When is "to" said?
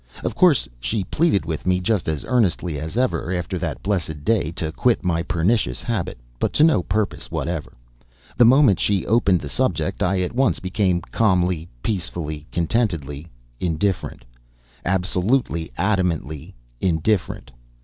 4.53-4.71, 6.53-6.63